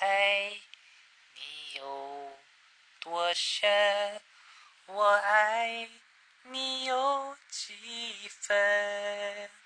[0.00, 0.50] 爱
[1.34, 2.32] 你有
[3.00, 4.20] 多深
[4.86, 5.88] 我爱
[6.44, 9.57] 你有几分？